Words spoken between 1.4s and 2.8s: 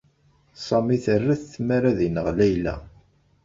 tmara ad ineɣ Layla.